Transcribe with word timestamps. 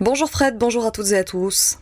Bonjour 0.00 0.30
Fred, 0.30 0.56
bonjour 0.56 0.86
à 0.86 0.92
toutes 0.92 1.10
et 1.10 1.16
à 1.16 1.24
tous. 1.24 1.80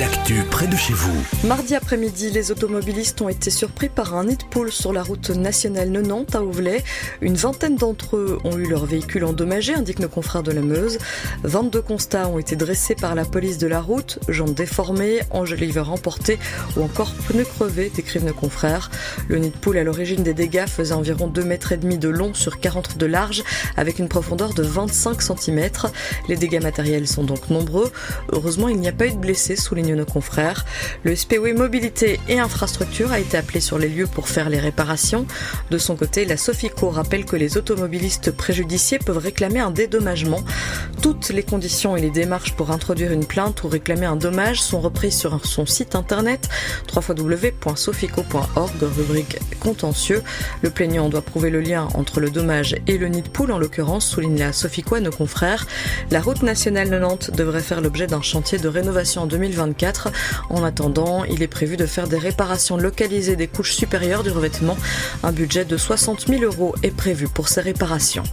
L'actu 0.00 0.42
près 0.50 0.66
de 0.66 0.76
chez 0.76 0.94
vous. 0.94 1.12
Mardi 1.46 1.74
après-midi, 1.74 2.30
les 2.30 2.50
automobilistes 2.50 3.20
ont 3.20 3.28
été 3.28 3.50
surpris 3.50 3.90
par 3.90 4.16
un 4.16 4.24
nid 4.24 4.36
de 4.36 4.44
poule 4.44 4.72
sur 4.72 4.94
la 4.94 5.02
route 5.02 5.28
nationale 5.28 5.92
90 5.92 6.36
à 6.36 6.42
Ouvelet. 6.42 6.82
Une 7.20 7.34
vingtaine 7.34 7.76
d'entre 7.76 8.16
eux 8.16 8.38
ont 8.44 8.56
eu 8.56 8.66
leur 8.66 8.86
véhicule 8.86 9.24
endommagé, 9.24 9.74
indiquent 9.74 9.98
nos 9.98 10.08
confrères 10.08 10.42
de 10.42 10.52
la 10.52 10.62
Meuse. 10.62 10.96
22 11.42 11.82
constats 11.82 12.28
ont 12.28 12.38
été 12.38 12.56
dressés 12.56 12.94
par 12.94 13.14
la 13.14 13.26
police 13.26 13.58
de 13.58 13.66
la 13.66 13.82
route, 13.82 14.18
jambes 14.26 14.54
déformées, 14.54 15.20
enjoliveurs 15.32 15.92
emportés 15.92 16.38
ou 16.78 16.82
encore 16.82 17.12
pneus 17.28 17.44
crevés, 17.44 17.92
décrivent 17.94 18.24
nos 18.24 18.32
confrères. 18.32 18.90
Le 19.28 19.36
nid 19.36 19.50
de 19.50 19.56
poule 19.56 19.76
à 19.76 19.84
l'origine 19.84 20.22
des 20.22 20.32
dégâts 20.32 20.66
faisait 20.66 20.94
environ 20.94 21.26
2 21.26 21.44
mètres 21.44 21.72
et 21.72 21.76
demi 21.76 21.98
de 21.98 22.08
long 22.08 22.32
sur 22.32 22.58
40 22.58 22.96
de 22.96 23.04
large 23.04 23.44
avec 23.76 23.98
une 23.98 24.08
profondeur 24.08 24.54
de 24.54 24.62
25 24.62 25.20
cm. 25.20 25.68
Les 26.28 26.36
dégâts 26.36 26.62
matériels 26.62 27.06
sont 27.06 27.24
donc 27.24 27.50
nombreux. 27.50 27.92
Heureusement, 28.32 28.70
il 28.70 28.80
n'y 28.80 28.88
a 28.88 28.92
pas 28.92 29.06
eu 29.06 29.12
de 29.12 29.18
blessés, 29.18 29.56
souligne 29.56 29.89
nos 29.94 30.04
confrères. 30.04 30.64
Le 31.04 31.14
SPW 31.14 31.54
Mobilité 31.56 32.20
et 32.28 32.38
Infrastructure 32.38 33.12
a 33.12 33.18
été 33.18 33.36
appelé 33.36 33.60
sur 33.60 33.78
les 33.78 33.88
lieux 33.88 34.06
pour 34.06 34.28
faire 34.28 34.50
les 34.50 34.58
réparations. 34.58 35.26
De 35.70 35.78
son 35.78 35.96
côté, 35.96 36.24
la 36.24 36.36
Sofico 36.36 36.90
rappelle 36.90 37.24
que 37.24 37.36
les 37.36 37.56
automobilistes 37.56 38.30
préjudiciés 38.30 38.98
peuvent 38.98 39.18
réclamer 39.18 39.60
un 39.60 39.70
dédommagement. 39.70 40.42
Toutes 41.02 41.30
les 41.30 41.42
conditions 41.42 41.96
et 41.96 42.00
les 42.00 42.10
démarches 42.10 42.54
pour 42.54 42.70
introduire 42.70 43.12
une 43.12 43.24
plainte 43.24 43.62
ou 43.62 43.68
réclamer 43.68 44.06
un 44.06 44.16
dommage 44.16 44.60
sont 44.60 44.80
reprises 44.80 45.16
sur 45.16 45.44
son 45.46 45.66
site 45.66 45.94
internet 45.94 46.48
www.sofico.org, 46.94 48.72
rubrique 48.82 49.38
contentieux. 49.60 50.22
Le 50.62 50.70
plaignant 50.70 51.08
doit 51.08 51.22
prouver 51.22 51.50
le 51.50 51.60
lien 51.60 51.88
entre 51.94 52.20
le 52.20 52.30
dommage 52.30 52.76
et 52.86 52.98
le 52.98 53.08
nid 53.08 53.22
de 53.22 53.28
poule, 53.28 53.52
en 53.52 53.58
l'occurrence, 53.58 54.06
souligne 54.06 54.38
la 54.38 54.52
Sofico 54.52 54.96
à 54.96 55.00
nos 55.00 55.10
confrères. 55.10 55.66
La 56.10 56.20
route 56.20 56.42
nationale 56.42 56.90
de 56.90 56.98
Nantes 56.98 57.30
devrait 57.36 57.60
faire 57.60 57.80
l'objet 57.80 58.06
d'un 58.06 58.22
chantier 58.22 58.58
de 58.58 58.68
rénovation 58.68 59.22
en 59.22 59.26
2024 59.26 59.79
en 60.50 60.64
attendant, 60.64 61.24
il 61.24 61.42
est 61.42 61.48
prévu 61.48 61.76
de 61.76 61.86
faire 61.86 62.08
des 62.08 62.18
réparations 62.18 62.76
localisées 62.76 63.36
des 63.36 63.46
couches 63.46 63.74
supérieures 63.74 64.22
du 64.22 64.30
revêtement. 64.30 64.76
Un 65.22 65.32
budget 65.32 65.64
de 65.64 65.76
60 65.76 66.26
000 66.28 66.42
euros 66.42 66.74
est 66.82 66.94
prévu 66.94 67.28
pour 67.28 67.48
ces 67.48 67.60
réparations. 67.60 68.24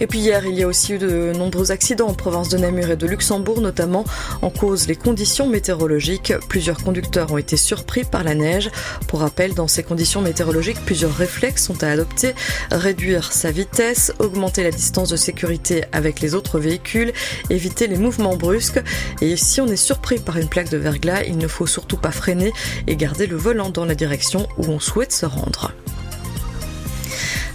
Et 0.00 0.06
puis 0.06 0.18
hier, 0.18 0.44
il 0.44 0.54
y 0.54 0.62
a 0.62 0.66
aussi 0.66 0.94
eu 0.94 0.98
de 0.98 1.32
nombreux 1.36 1.72
accidents 1.72 2.08
en 2.08 2.14
province 2.14 2.48
de 2.48 2.58
Namur 2.58 2.90
et 2.90 2.96
de 2.96 3.06
Luxembourg, 3.06 3.60
notamment 3.60 4.04
en 4.42 4.50
cause 4.50 4.86
les 4.88 4.96
conditions 4.96 5.48
météorologiques. 5.48 6.34
Plusieurs 6.48 6.82
conducteurs 6.82 7.32
ont 7.32 7.38
été 7.38 7.56
surpris 7.56 8.04
par 8.04 8.24
la 8.24 8.34
neige. 8.34 8.70
Pour 9.08 9.20
rappel, 9.20 9.54
dans 9.54 9.68
ces 9.68 9.82
conditions 9.82 10.20
météorologiques, 10.20 10.84
plusieurs 10.84 11.14
réflexes 11.14 11.64
sont 11.64 11.82
à 11.82 11.88
adopter. 11.88 12.34
Réduire 12.70 13.32
sa 13.32 13.50
vitesse, 13.50 14.12
augmenter 14.18 14.62
la 14.62 14.70
distance 14.70 15.08
de 15.08 15.16
sécurité 15.16 15.84
avec 15.92 16.20
les 16.20 16.34
autres 16.34 16.58
véhicules, 16.58 17.12
éviter 17.50 17.86
les 17.86 17.96
mouvements 17.96 18.36
brusques. 18.36 18.82
Et 19.20 19.36
si 19.36 19.60
on 19.60 19.66
est 19.66 19.76
surpris 19.76 20.18
par 20.18 20.36
une 20.36 20.48
plaque 20.48 20.70
de 20.70 20.76
verglas, 20.76 21.22
il 21.24 21.38
ne 21.38 21.48
faut 21.48 21.66
surtout 21.66 21.96
pas 21.96 22.10
freiner 22.10 22.52
et 22.86 22.96
garder 22.96 23.26
le 23.26 23.36
volant 23.36 23.70
dans 23.70 23.84
la 23.84 23.94
direction 23.94 24.46
où 24.58 24.66
on 24.68 24.80
souhaite 24.80 25.12
se 25.12 25.26
rendre. 25.26 25.72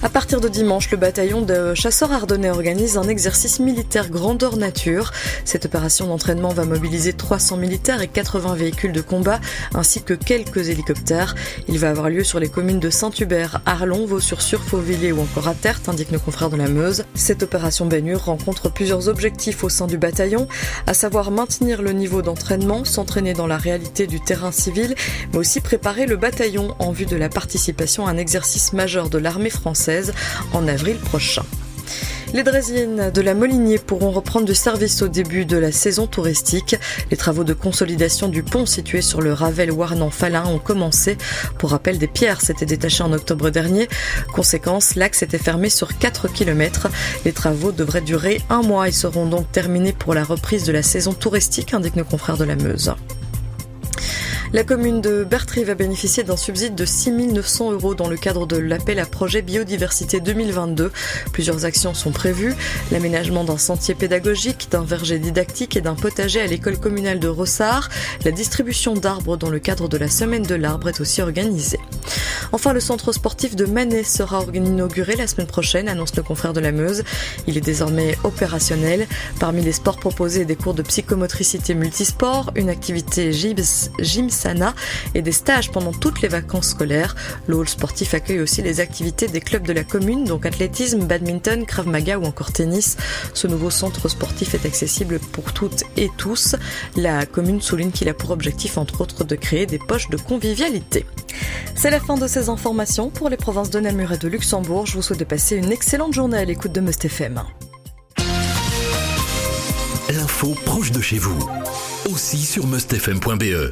À 0.04 0.10
partir 0.10 0.42
de 0.42 0.48
dimanche, 0.48 0.90
le 0.90 0.98
bataillon 0.98 1.44
de 1.44 1.76
chasseurs 1.76 2.12
ardennais 2.12 2.50
organise 2.50 2.98
un 2.98 3.08
exercice 3.08 3.60
militaire 3.60 4.10
grandeur 4.10 4.58
nature. 4.58 5.12
Cette 5.46 5.66
opération 5.66 6.08
d'entraînement 6.08 6.50
va 6.50 6.66
mobiliser 6.66 7.14
300 7.14 7.58
militaires 7.58 8.02
et 8.02 8.08
80 8.08 8.56
véhicules 8.56 8.94
de 8.94 9.02
combat 9.02 9.40
ainsi 9.76 10.02
que 10.02 10.16
quelques 10.16 10.70
hélicoptères. 10.70 11.36
Il 11.68 11.78
va 11.78 11.92
avoir 11.92 12.10
lieu 12.10 12.24
sur 12.24 12.40
les 12.40 12.50
communes 12.50 12.80
de 12.80 12.90
Saint-Hubert, 12.90 13.62
Arlon, 13.68 14.08
Vaux-sur-Sur, 14.08 14.64
Fauvillers 14.64 15.12
ou 15.12 15.22
encore 15.22 15.54
Terre, 15.62 15.80
indiquent 15.88 16.12
nos 16.12 16.20
confrères 16.20 16.50
de 16.50 16.58
la 16.58 16.68
Meuse. 16.68 17.04
Cette 17.14 17.44
opération 17.44 17.86
Baignure 17.86 18.26
rencontre 18.26 18.72
plusieurs 18.72 19.08
objectifs 19.08 19.64
au 19.64 19.70
sein 19.70 19.86
du 19.86 20.00
bataillon, 20.00 20.48
à 20.88 20.96
savoir 20.96 21.30
maintenir 21.30 21.84
le 21.84 21.92
niveau 21.92 22.24
d'entraînement, 22.24 22.86
s'entraîner 22.86 23.34
dans 23.34 23.48
la 23.48 23.58
réalité 23.58 24.08
du 24.08 24.20
terrain 24.20 24.52
civil, 24.52 24.96
mais 25.32 25.38
aussi 25.38 25.62
préparer 25.62 26.08
le 26.08 26.16
bataillon 26.16 26.74
en 26.80 26.92
vue 26.92 27.06
de 27.06 27.16
la 27.16 27.30
participation 27.30 28.08
à 28.08 28.12
un 28.12 28.18
exercice 28.18 28.74
majeur 28.74 29.08
de 29.08 29.20
l'armée 29.20 29.52
française 29.52 29.91
en 30.54 30.68
avril 30.68 30.98
prochain. 30.98 31.44
Les 32.34 32.44
draisines 32.44 33.12
de 33.14 33.22
la 33.22 33.34
Molinier 33.34 33.78
pourront 33.78 34.12
reprendre 34.12 34.46
du 34.46 34.56
service 34.56 35.02
au 35.02 35.10
début 35.10 35.44
de 35.44 35.58
la 35.58 35.74
saison 35.74 36.08
touristique. 36.08 36.78
Les 37.10 37.18
travaux 37.18 37.44
de 37.44 37.54
consolidation 37.54 38.30
du 38.30 38.42
pont 38.42 38.66
situé 38.66 39.02
sur 39.02 39.22
le 39.22 39.34
Ravel 39.34 39.70
Warnan-Falin 39.70 40.46
ont 40.46 40.60
commencé. 40.60 41.18
Pour 41.58 41.72
rappel, 41.72 41.98
des 41.98 42.08
pierres 42.08 42.40
s'étaient 42.40 42.66
détachées 42.66 43.04
en 43.04 43.12
octobre 43.12 43.50
dernier. 43.50 43.90
Conséquence, 44.34 44.96
l'axe 44.96 45.24
était 45.24 45.38
fermé 45.38 45.70
sur 45.70 45.98
4 45.98 46.30
km. 46.30 46.88
Les 47.26 47.34
travaux 47.34 47.74
devraient 47.74 48.00
durer 48.00 48.42
un 48.50 48.62
mois 48.62 48.88
et 48.88 48.94
seront 48.94 49.26
donc 49.26 49.52
terminés 49.52 49.94
pour 49.94 50.14
la 50.14 50.24
reprise 50.24 50.64
de 50.64 50.72
la 50.72 50.84
saison 50.84 51.12
touristique, 51.12 51.74
indiquent 51.74 51.98
nos 51.98 52.06
confrères 52.06 52.38
de 52.38 52.46
la 52.46 52.56
Meuse. 52.56 52.94
La 54.54 54.66
commune 54.66 55.00
de 55.00 55.24
Bertry 55.24 55.64
va 55.64 55.76
bénéficier 55.76 56.24
d'un 56.24 56.36
subside 56.36 56.76
de 56.76 56.84
6 56.84 57.12
900 57.12 57.72
euros 57.72 57.96
dans 57.96 58.10
le 58.10 58.18
cadre 58.18 58.46
de 58.46 58.58
l'appel 58.58 59.00
à 59.00 59.06
projet 59.06 59.42
biodiversité 59.42 60.20
2022. 60.20 60.92
Plusieurs 61.32 61.64
actions 61.64 61.94
sont 61.94 62.12
prévues. 62.12 62.54
L'aménagement 62.92 63.46
d'un 63.46 63.58
sentier 63.58 63.96
pédagogique, 63.96 64.68
d'un 64.70 64.84
verger 64.84 65.20
didactique 65.20 65.78
et 65.78 65.82
d'un 65.82 65.96
potager 65.96 66.42
à 66.42 66.48
l'école 66.48 66.78
communale 66.78 67.22
de 67.22 67.30
Rossard. 67.30 67.88
La 68.26 68.32
distribution 68.32 68.94
d'arbres 68.94 69.38
dans 69.38 69.50
le 69.50 69.60
cadre 69.60 69.88
de 69.88 69.96
la 69.96 70.10
semaine 70.10 70.44
de 70.44 70.56
l'arbre 70.56 70.90
est 70.90 71.00
aussi 71.00 71.22
organisée. 71.22 71.80
Enfin, 72.54 72.74
le 72.74 72.82
centre 72.82 73.14
sportif 73.14 73.56
de 73.56 73.66
Manet 73.66 74.04
sera 74.04 74.44
inauguré 74.54 75.16
la 75.16 75.28
semaine 75.28 75.48
prochaine, 75.48 75.88
annonce 75.88 76.14
le 76.18 76.24
confrère 76.24 76.52
de 76.52 76.60
la 76.60 76.74
Meuse. 76.74 77.04
Il 77.48 77.58
est 77.58 77.62
désormais 77.62 78.18
opérationnel. 78.26 79.08
Parmi 79.40 79.62
les 79.62 79.72
sports 79.72 79.98
proposés, 79.98 80.44
des 80.44 80.58
cours 80.58 80.74
de 80.74 80.82
psychomotricité 80.82 81.74
multisport, 81.74 82.52
une 82.56 82.70
activité 82.70 83.32
gym 83.32 84.30
et 85.14 85.22
des 85.22 85.32
stages 85.32 85.72
pendant 85.72 85.92
toutes 85.92 86.22
les 86.22 86.28
vacances 86.28 86.70
scolaires. 86.70 87.16
Le 87.48 87.56
hall 87.56 87.68
sportif 87.68 88.14
accueille 88.14 88.42
aussi 88.42 88.62
les 88.62 88.80
activités 88.80 89.28
des 89.28 89.42
clubs 89.42 89.66
de 89.66 89.74
la 89.74 89.84
commune, 89.84 90.26
donc 90.26 90.46
athlétisme, 90.46 91.06
badminton, 91.06 91.66
krav 91.66 91.88
maga 91.88 92.18
ou 92.20 92.26
encore 92.26 92.52
tennis. 92.52 92.98
Ce 93.34 93.48
nouveau 93.48 93.70
centre 93.70 94.08
sportif 94.08 94.54
est 94.54 94.66
accessible 94.66 95.20
pour 95.20 95.54
toutes 95.54 95.84
et 95.98 96.10
tous. 96.18 96.56
La 96.96 97.26
commune 97.26 97.62
souligne 97.62 97.92
qu'il 97.92 98.10
a 98.10 98.14
pour 98.14 98.32
objectif, 98.32 98.78
entre 98.78 99.02
autres, 99.02 99.24
de 99.24 99.36
créer 99.36 99.66
des 99.66 99.80
poches 99.80 100.10
de 100.10 100.18
convivialité. 100.18 101.06
C'est 101.76 101.90
la 101.90 102.00
fin 102.00 102.16
de 102.16 102.28
ces 102.28 102.50
informations 102.50 103.10
pour 103.10 103.30
les 103.30 103.38
provinces 103.38 103.70
de 103.70 103.80
Namur 103.80 104.12
et 104.12 104.18
de 104.18 104.28
Luxembourg. 104.28 104.86
Je 104.86 104.96
vous 104.96 105.02
souhaite 105.02 105.20
de 105.20 105.26
passer 105.26 105.56
une 105.56 105.72
excellente 105.72 106.14
journée 106.14 106.38
à 106.38 106.46
l'écoute 106.46 106.72
de 106.72 106.82
Must 106.82 107.06
FM. 107.06 107.42
L'info 110.10 110.56
proche 110.66 110.92
de 110.92 111.02
chez 111.02 111.18
vous, 111.18 111.40
aussi 112.10 112.38
sur 112.38 112.68
mustfm.be. 112.68 113.70